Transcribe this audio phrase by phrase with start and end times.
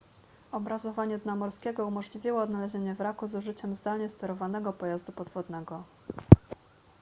[0.51, 5.83] obrazowanie dna morskiego umożliwiło odnalezienie wraku z użyciem zdalnie sterowanego pojazdu podwodnego